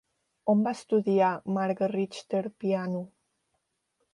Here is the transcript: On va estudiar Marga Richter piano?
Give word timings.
On 0.53 0.63
va 0.67 0.71
estudiar 0.77 1.27
Marga 1.57 1.91
Richter 1.93 2.43
piano? 2.65 3.03